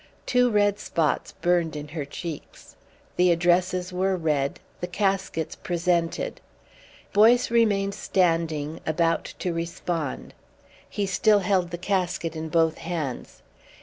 Two 0.25 0.49
red 0.49 0.79
spots 0.79 1.33
burned 1.43 1.75
in 1.75 1.89
her 1.89 2.05
cheeks. 2.05 2.75
The 3.17 3.29
addresses 3.31 3.93
were 3.93 4.15
read, 4.17 4.59
the 4.79 4.87
caskets 4.87 5.55
presented. 5.55 6.41
Boyce 7.13 7.51
remained 7.51 7.93
standing, 7.93 8.79
about 8.87 9.25
to 9.37 9.53
respond. 9.53 10.33
He 10.89 11.05
still 11.05 11.41
held 11.45 11.69
the 11.69 11.77
casket 11.77 12.35
in 12.35 12.49
both 12.49 12.79
hands. 12.79 13.43